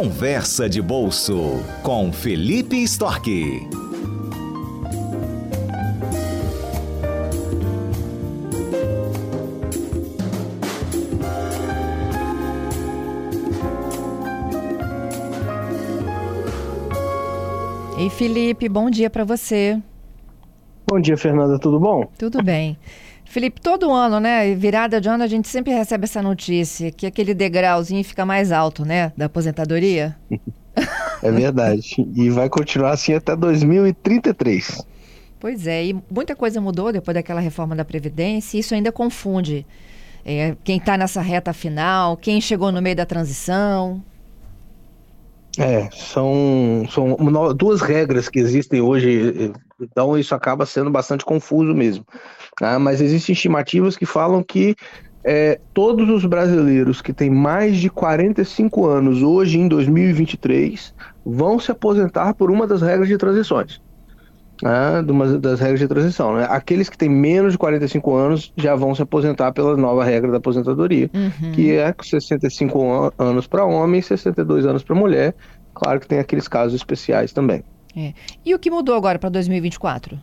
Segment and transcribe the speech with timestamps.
[0.00, 3.28] Conversa de Bolso com Felipe Storck.
[17.98, 19.82] Ei, Felipe, bom dia para você.
[20.86, 22.08] Bom dia, Fernanda, tudo bom?
[22.16, 22.78] Tudo bem.
[23.28, 24.54] Felipe, todo ano, né?
[24.54, 28.86] Virada de ano, a gente sempre recebe essa notícia que aquele degrauzinho fica mais alto,
[28.86, 29.12] né?
[29.16, 30.16] Da aposentadoria.
[31.20, 32.08] É verdade.
[32.14, 34.80] e vai continuar assim até 2033.
[35.40, 39.66] Pois é, e muita coisa mudou depois daquela reforma da Previdência, e isso ainda confunde
[40.24, 44.00] é, quem está nessa reta final, quem chegou no meio da transição.
[45.58, 47.16] É, são, são
[47.56, 52.06] duas regras que existem hoje, então isso acaba sendo bastante confuso mesmo.
[52.58, 52.78] Tá?
[52.78, 54.74] Mas existem estimativas que falam que
[55.24, 60.94] é, todos os brasileiros que têm mais de 45 anos hoje, em 2023,
[61.24, 63.80] vão se aposentar por uma das regras de transições.
[64.60, 66.34] Né, uma das regras de transição.
[66.34, 66.46] Né?
[66.50, 70.38] Aqueles que têm menos de 45 anos já vão se aposentar pela nova regra da
[70.38, 71.52] aposentadoria, uhum.
[71.52, 75.34] que é 65 anos para homem e 62 anos para mulher.
[75.74, 77.62] Claro que tem aqueles casos especiais também.
[77.96, 78.12] É.
[78.44, 80.18] E o que mudou agora para 2024?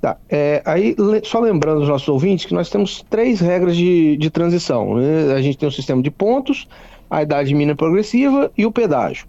[0.00, 0.16] Tá.
[0.30, 4.94] É, aí, só lembrando os nossos ouvintes que nós temos três regras de, de transição.
[4.94, 5.34] Né?
[5.34, 6.66] A gente tem o sistema de pontos,
[7.10, 9.26] a idade mínima progressiva e o pedágio.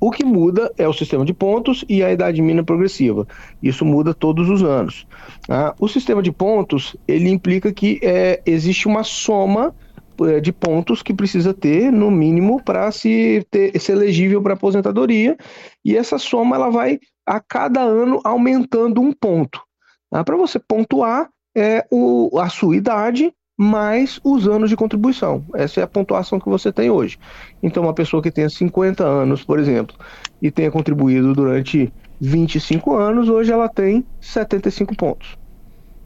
[0.00, 3.26] O que muda é o sistema de pontos e a idade mínima progressiva.
[3.62, 5.06] Isso muda todos os anos.
[5.46, 5.74] Tá?
[5.80, 9.74] O sistema de pontos ele implica que é, existe uma soma
[10.20, 15.36] é, de pontos que precisa ter no mínimo para se ter, ser elegível para aposentadoria
[15.84, 19.67] e essa soma ela vai a cada ano aumentando um ponto.
[20.10, 25.44] Ah, Para você pontuar é o, a sua idade mais os anos de contribuição.
[25.52, 27.18] Essa é a pontuação que você tem hoje.
[27.60, 29.96] Então, uma pessoa que tenha 50 anos, por exemplo,
[30.40, 35.36] e tenha contribuído durante 25 anos, hoje ela tem 75 pontos.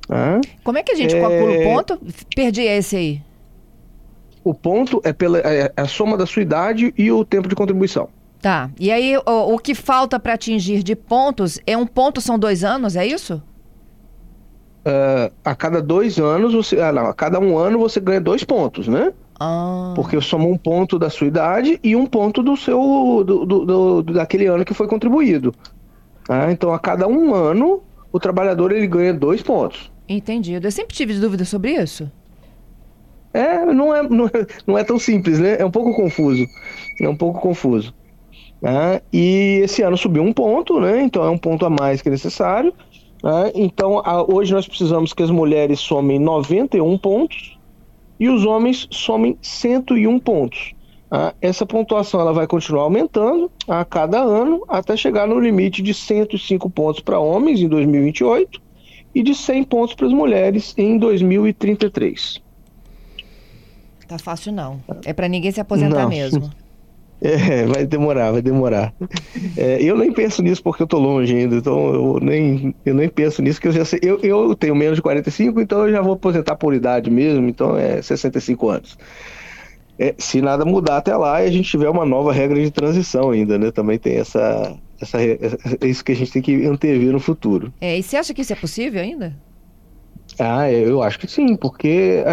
[0.08, 1.20] Ah, Como é que a gente é...
[1.20, 2.00] calcula o ponto?
[2.34, 3.22] Perdi esse aí.
[4.42, 8.08] O ponto é, pela, é a soma da sua idade e o tempo de contribuição.
[8.40, 8.70] Tá.
[8.80, 12.64] E aí, o, o que falta para atingir de pontos é um ponto, são dois
[12.64, 13.40] anos, é isso?
[14.86, 18.44] Uh, a cada dois anos, você, ah, não, a cada um ano você ganha dois
[18.44, 19.12] pontos, né?
[19.40, 19.92] Ah.
[19.96, 24.12] Porque soma um ponto da sua idade e um ponto do seu do, do, do
[24.12, 25.54] daquele ano que foi contribuído.
[26.28, 27.82] Ah, então, a cada um ano,
[28.12, 29.90] o trabalhador ele ganha dois pontos.
[30.08, 30.66] Entendido.
[30.66, 32.10] Eu sempre tive dúvida sobre isso.
[33.34, 35.56] É, não é, não é, não é tão simples, né?
[35.58, 36.46] É um pouco confuso.
[37.00, 37.94] É um pouco confuso.
[38.62, 41.02] Ah, e esse ano subiu um ponto, né?
[41.02, 42.72] Então é um ponto a mais que é necessário.
[43.22, 43.52] Né?
[43.54, 47.58] Então, a, hoje nós precisamos que as mulheres somem 91 pontos
[48.18, 50.74] e os homens somem 101 pontos.
[51.10, 51.32] Né?
[51.40, 56.68] Essa pontuação ela vai continuar aumentando a cada ano até chegar no limite de 105
[56.70, 58.60] pontos para homens em 2028
[59.14, 62.40] e de 100 pontos para as mulheres em 2033.
[64.08, 64.80] Tá fácil não.
[65.04, 66.08] É para ninguém se aposentar não.
[66.08, 66.50] mesmo.
[67.22, 68.92] É, vai demorar, vai demorar.
[69.56, 73.08] É, eu nem penso nisso porque eu tô longe ainda, então eu nem, eu nem
[73.08, 74.00] penso nisso, que eu já sei.
[74.02, 77.76] Eu, eu tenho menos de 45, então eu já vou aposentar por idade mesmo, então
[77.78, 78.98] é 65 anos.
[79.98, 83.30] É, se nada mudar até lá e a gente tiver uma nova regra de transição
[83.30, 83.70] ainda, né?
[83.70, 85.38] Também tem essa, essa, é
[85.86, 87.72] isso que a gente tem que antever no futuro.
[87.80, 89.36] É, e você acha que isso é possível ainda?
[90.38, 92.24] Ah, eu acho que sim, porque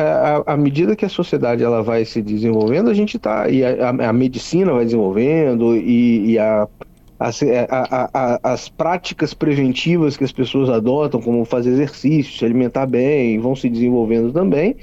[0.45, 4.13] à medida que a sociedade ela vai se desenvolvendo, a gente está e a, a,
[4.13, 6.67] medicina vai desenvolvendo e, e a,
[7.19, 13.37] as, a, as práticas preventivas que as pessoas adotam, como fazer exercício, se alimentar bem,
[13.37, 14.77] vão se desenvolvendo também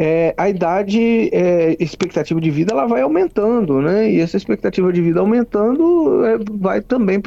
[0.00, 4.10] é, a idade, é, expectativa de vida, ela vai aumentando, né?
[4.10, 7.20] E essa expectativa de vida aumentando é, vai também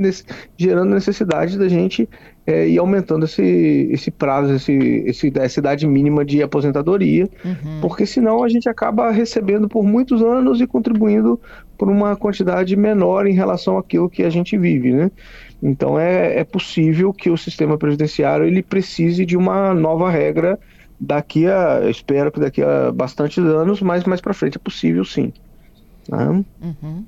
[0.00, 0.24] nesse,
[0.56, 2.08] gerando necessidade da gente
[2.46, 3.42] é, ir aumentando esse,
[3.90, 7.80] esse prazo, esse, esse, essa idade mínima de aposentadoria, uhum.
[7.80, 11.40] porque senão a gente acaba recebendo por muitos anos e contribuindo
[11.76, 15.10] por uma quantidade menor em relação àquilo que a gente vive, né?
[15.62, 20.58] Então é, é possível que o sistema previdenciário ele precise de uma nova regra
[21.00, 25.32] daqui a, espero que daqui a bastantes anos, mas mais para frente é possível sim.
[26.08, 26.44] Né?
[26.62, 27.04] Uhum.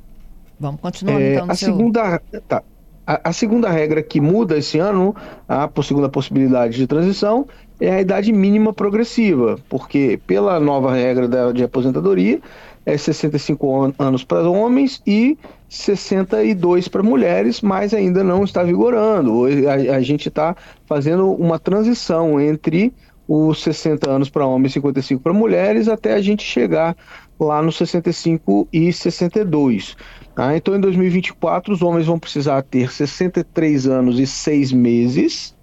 [0.59, 1.47] Vamos continuar é, então.
[1.49, 1.73] a seu...
[1.73, 2.63] segunda, tá.
[3.11, 5.17] A, segunda regra que muda esse ano,
[5.49, 7.49] a segunda possibilidade de transição,
[7.81, 12.39] é a idade mínima progressiva, porque pela nova regra da, de aposentadoria
[12.85, 15.39] é 65 anos para homens e
[15.71, 19.45] 62 para mulheres, mas ainda não está vigorando.
[19.67, 20.55] A, a gente está
[20.85, 22.93] fazendo uma transição entre
[23.29, 26.97] os 60 anos para homens e 55 para mulheres, até a gente chegar
[27.39, 29.95] lá nos 65 e 62.
[30.35, 30.57] Tá?
[30.57, 35.55] Então, em 2024, os homens vão precisar ter 63 anos e 6 meses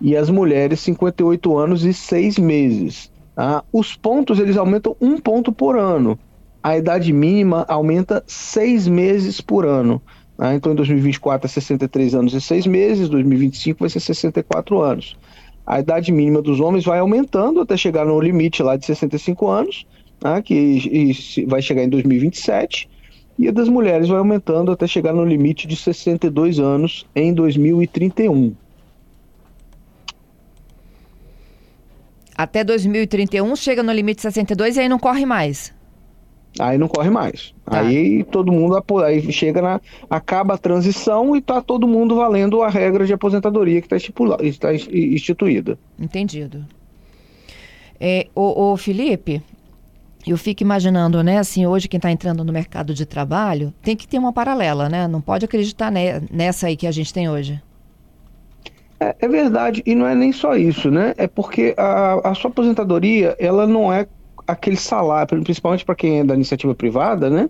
[0.00, 3.12] e as mulheres 58 anos e 6 meses.
[3.34, 3.62] Tá?
[3.70, 6.18] Os pontos eles aumentam um ponto por ano.
[6.62, 10.00] A idade mínima aumenta seis meses por ano.
[10.36, 10.54] Tá?
[10.54, 15.16] Então, em 2024 é 63 anos e 6 meses, 2025 vai ser 64 anos.
[15.66, 19.86] A idade mínima dos homens vai aumentando até chegar no limite lá de 65 anos,
[20.18, 20.42] tá?
[20.42, 21.12] que
[21.46, 22.88] vai chegar em 2027,
[23.38, 28.54] e a das mulheres vai aumentando até chegar no limite de 62 anos em 2031.
[32.36, 35.72] Até 2031 chega no limite de 62 e aí não corre mais.
[36.58, 37.54] Aí não corre mais.
[37.64, 37.80] Tá.
[37.80, 39.80] Aí todo mundo aí chega na.
[40.10, 44.12] acaba a transição e está todo mundo valendo a regra de aposentadoria que está
[44.60, 45.78] tá instituída.
[45.98, 46.66] Entendido.
[47.98, 49.42] É, o, o Felipe,
[50.26, 54.06] eu fico imaginando, né, assim, hoje quem está entrando no mercado de trabalho tem que
[54.06, 55.08] ter uma paralela, né?
[55.08, 57.62] Não pode acreditar ne nessa aí que a gente tem hoje.
[59.00, 61.14] É, é, verdade, e não é nem só isso, né?
[61.16, 64.06] É porque a, a sua aposentadoria, ela não é
[64.46, 67.48] aquele salário, principalmente para quem é da iniciativa privada, né?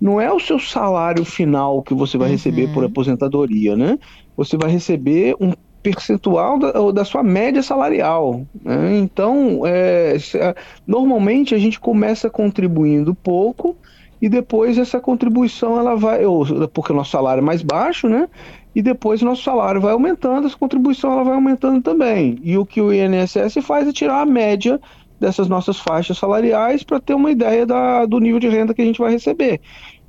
[0.00, 2.34] Não é o seu salário final que você vai uhum.
[2.34, 3.98] receber por aposentadoria, né?
[4.36, 5.52] Você vai receber um
[5.82, 8.42] percentual da, da sua média salarial.
[8.62, 8.98] Né?
[8.98, 10.16] Então, é,
[10.86, 13.76] normalmente a gente começa contribuindo pouco
[14.20, 16.20] e depois essa contribuição ela vai,
[16.72, 18.28] porque o nosso salário é mais baixo, né?
[18.74, 22.38] E depois o nosso salário vai aumentando, essa contribuição ela vai aumentando também.
[22.42, 24.80] E o que o INSS faz é tirar a média
[25.18, 28.84] dessas nossas faixas salariais para ter uma ideia da, do nível de renda que a
[28.84, 29.60] gente vai receber.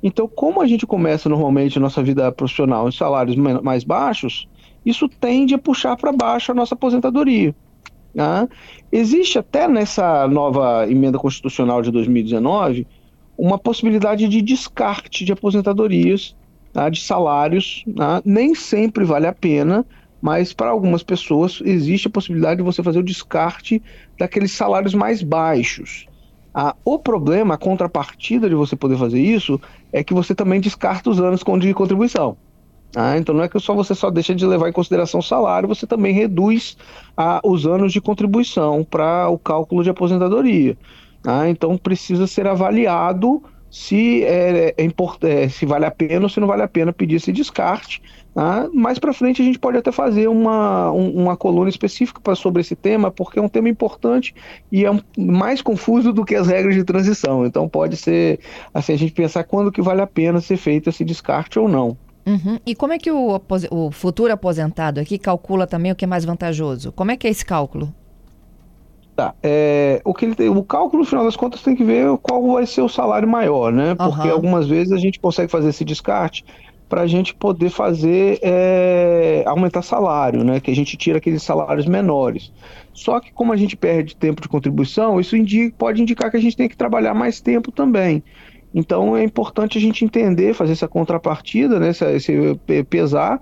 [0.02, 4.48] Então, como a gente começa normalmente nossa vida profissional em salários mais baixos,
[4.84, 7.54] isso tende a puxar para baixo a nossa aposentadoria.
[8.14, 8.48] Né?
[8.90, 12.86] Existe até nessa nova emenda constitucional de 2019
[13.36, 16.36] uma possibilidade de descarte de aposentadorias,
[16.72, 16.88] tá?
[16.88, 17.84] de salários.
[17.96, 18.22] Tá?
[18.24, 19.84] Nem sempre vale a pena,
[20.20, 23.82] mas para algumas pessoas existe a possibilidade de você fazer o descarte
[24.18, 26.06] daqueles salários mais baixos.
[26.52, 29.60] Ah, o problema, a contrapartida de você poder fazer isso,
[29.92, 32.36] é que você também descarta os anos de contribuição.
[32.96, 35.68] Ah, então não é que só você só deixa de levar em consideração o salário,
[35.68, 36.76] você também reduz
[37.16, 40.76] ah, os anos de contribuição para o cálculo de aposentadoria.
[41.24, 44.86] Ah, então precisa ser avaliado se é, é,
[45.22, 48.02] é, se vale a pena ou se não vale a pena pedir esse descarte.
[48.34, 48.68] Tá?
[48.72, 52.60] Mais para frente a gente pode até fazer uma, um, uma coluna específica pra, sobre
[52.60, 54.34] esse tema, porque é um tema importante
[54.70, 57.46] e é um, mais confuso do que as regras de transição.
[57.46, 58.40] Então pode ser
[58.74, 61.96] assim a gente pensar quando que vale a pena ser feito esse descarte ou não.
[62.26, 62.58] Uhum.
[62.66, 63.40] E como é que o,
[63.70, 66.92] o futuro aposentado aqui calcula também o que é mais vantajoso?
[66.92, 67.92] Como é que é esse cálculo?
[69.16, 69.34] Tá.
[69.42, 72.52] É, o, que ele tem, o cálculo, no final das contas, tem que ver qual
[72.52, 73.94] vai ser o salário maior, né?
[73.94, 74.34] Porque uhum.
[74.34, 76.44] algumas vezes a gente consegue fazer esse descarte
[76.88, 80.58] para a gente poder fazer é, aumentar salário, né?
[80.58, 82.52] Que a gente tira aqueles salários menores.
[82.92, 86.40] Só que como a gente perde tempo de contribuição, isso indica, pode indicar que a
[86.40, 88.22] gente tem que trabalhar mais tempo também.
[88.74, 91.90] Então é importante a gente entender, fazer essa contrapartida, né?
[91.90, 93.40] Esse, esse pesar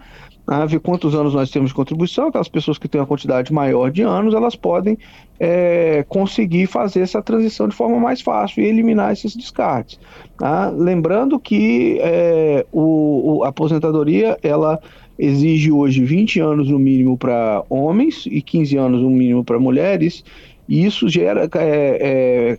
[0.49, 3.91] né, ver quantos anos nós temos de contribuição, aquelas pessoas que têm uma quantidade maior
[3.91, 4.97] de anos, elas podem
[5.39, 10.00] é, conseguir fazer essa transição de forma mais fácil e eliminar esses descartes.
[10.39, 10.71] Tá?
[10.71, 14.81] Lembrando que é, o, a aposentadoria, ela
[15.19, 20.25] exige hoje 20 anos no mínimo para homens e 15 anos no mínimo para mulheres,
[20.67, 22.58] e isso gera, é, é,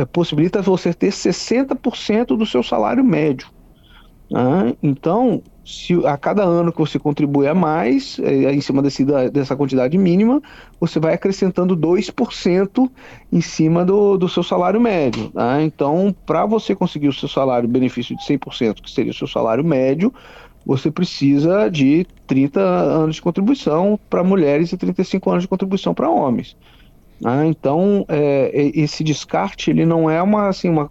[0.00, 3.48] é possibilita você ter 60% do seu salário médio.
[4.30, 4.74] Né?
[4.82, 9.56] Então, se a cada ano que você contribui a mais, é, em cima desse, dessa
[9.56, 10.42] quantidade mínima,
[10.78, 12.90] você vai acrescentando 2%
[13.32, 15.30] em cima do, do seu salário médio.
[15.30, 15.62] Tá?
[15.62, 19.64] Então, para você conseguir o seu salário benefício de 100%, que seria o seu salário
[19.64, 20.12] médio,
[20.66, 26.10] você precisa de 30 anos de contribuição para mulheres e 35 anos de contribuição para
[26.10, 26.56] homens.
[27.20, 27.46] Tá?
[27.46, 30.90] Então, é, esse descarte ele não é uma, assim, uma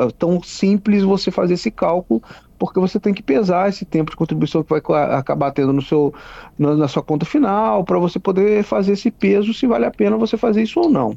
[0.00, 2.22] é tão simples você fazer esse cálculo
[2.60, 4.80] porque você tem que pesar esse tempo de contribuição que vai
[5.14, 6.12] acabar tendo no seu,
[6.58, 10.36] na sua conta final, para você poder fazer esse peso se vale a pena você
[10.36, 11.16] fazer isso ou não.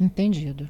[0.00, 0.68] Entendido.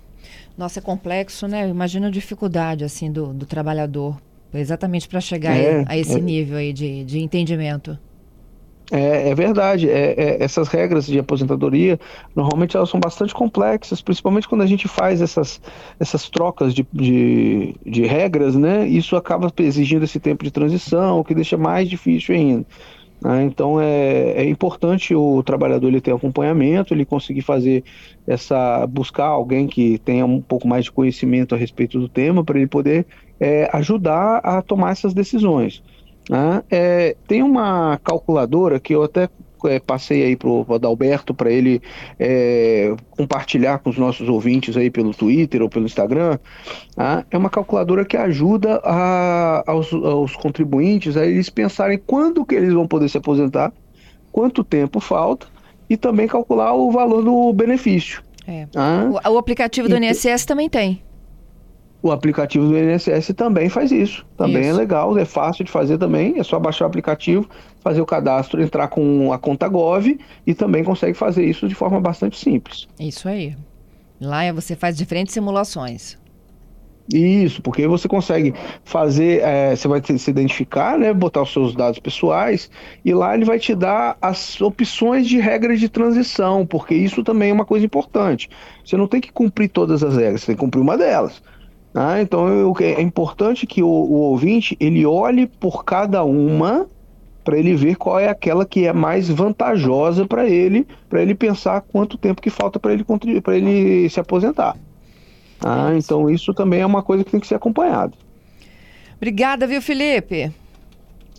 [0.56, 1.68] Nossa, é complexo, né?
[1.68, 4.16] Imagina a dificuldade assim do, do trabalhador,
[4.54, 6.20] exatamente para chegar é, a esse é...
[6.20, 7.98] nível aí de, de entendimento.
[8.90, 9.88] É, é verdade.
[9.88, 11.98] É, é, essas regras de aposentadoria,
[12.34, 15.60] normalmente elas são bastante complexas, principalmente quando a gente faz essas,
[15.98, 18.86] essas trocas de, de, de regras, né?
[18.88, 22.66] Isso acaba exigindo esse tempo de transição, o que deixa mais difícil ainda.
[23.22, 23.44] Né?
[23.44, 27.84] Então é, é, importante o trabalhador ele ter acompanhamento, ele conseguir fazer
[28.26, 32.58] essa buscar alguém que tenha um pouco mais de conhecimento a respeito do tema para
[32.58, 33.06] ele poder
[33.38, 35.82] é, ajudar a tomar essas decisões.
[36.28, 36.62] Né?
[36.70, 39.28] É, tem uma calculadora que eu até
[39.64, 41.82] é, passei aí para o Adalberto para ele
[42.18, 46.38] é, compartilhar com os nossos ouvintes aí pelo Twitter ou pelo Instagram.
[46.94, 47.24] Tá?
[47.30, 52.72] É uma calculadora que ajuda a, aos, aos contribuintes a eles pensarem quando que eles
[52.72, 53.72] vão poder se aposentar,
[54.32, 55.46] quanto tempo falta
[55.88, 58.22] e também calcular o valor do benefício.
[58.46, 58.66] É.
[58.66, 59.10] Tá?
[59.10, 61.02] O, o, aplicativo do INSS também tem.
[62.02, 64.24] O aplicativo do INSS também faz isso.
[64.36, 64.70] Também é isso.
[64.70, 66.38] é legal, é fácil de fazer também.
[66.38, 67.48] É só baixar o aplicativo,
[67.80, 72.00] fazer o cadastro, entrar com a conta Gov e também consegue fazer isso de forma
[72.00, 72.88] bastante simples.
[72.98, 73.54] Isso aí.
[74.20, 76.18] Lá você faz diferentes simulações.
[77.12, 78.54] Isso, porque você consegue
[78.84, 82.70] fazer, é, você vai se identificar, né, botar os seus dados pessoais
[83.04, 87.50] e lá ele vai te dar as opções de regras de transição, porque isso também
[87.50, 88.48] é uma coisa importante.
[88.84, 91.42] Você não tem que cumprir todas as regras, você tem que cumprir uma delas.
[91.94, 96.86] Ah, então eu, é importante que o, o, ouvinte ele olhe por cada uma
[97.42, 101.80] para ele ver qual é aquela que é mais vantajosa para ele, para ele pensar
[101.80, 103.04] quanto tempo que falta para ele
[103.42, 104.76] para ele se aposentar.
[105.64, 108.12] Ah, então isso também é uma coisa que tem que ser acompanhada.
[109.16, 110.52] Obrigada, viu, Felipe?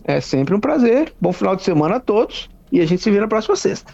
[0.04, 1.12] É sempre um prazer.
[1.20, 3.90] Bom final de semana a todos e a gente se vê na próxima sexta.